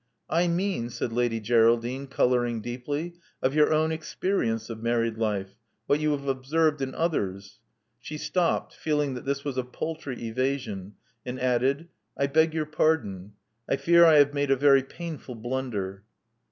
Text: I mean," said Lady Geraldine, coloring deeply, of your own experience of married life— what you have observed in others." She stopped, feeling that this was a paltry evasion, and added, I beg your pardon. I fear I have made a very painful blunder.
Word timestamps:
I 0.31 0.47
mean," 0.47 0.89
said 0.89 1.13
Lady 1.13 1.39
Geraldine, 1.39 2.07
coloring 2.07 2.59
deeply, 2.59 3.13
of 3.39 3.53
your 3.53 3.71
own 3.71 3.91
experience 3.91 4.67
of 4.67 4.81
married 4.81 5.19
life— 5.19 5.51
what 5.85 5.99
you 5.99 6.09
have 6.13 6.27
observed 6.27 6.81
in 6.81 6.95
others." 6.95 7.59
She 7.99 8.17
stopped, 8.17 8.73
feeling 8.73 9.13
that 9.13 9.25
this 9.25 9.45
was 9.45 9.59
a 9.59 9.63
paltry 9.63 10.19
evasion, 10.25 10.95
and 11.23 11.39
added, 11.39 11.87
I 12.17 12.25
beg 12.25 12.51
your 12.51 12.65
pardon. 12.65 13.33
I 13.69 13.75
fear 13.75 14.03
I 14.03 14.15
have 14.15 14.33
made 14.33 14.49
a 14.49 14.55
very 14.55 14.81
painful 14.81 15.35
blunder. 15.35 16.03